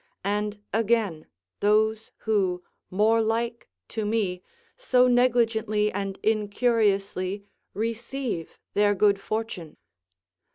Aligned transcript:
And, 0.25 0.57
again, 0.73 1.27
those 1.59 2.11
who, 2.25 2.63
more 2.89 3.21
like 3.21 3.69
to 3.89 4.03
me, 4.03 4.41
so 4.75 5.07
negligently 5.07 5.91
and 5.91 6.17
incuriously 6.23 7.45
receive 7.75 8.57
their 8.73 8.95
good 8.95 9.21
fortune. 9.21 9.77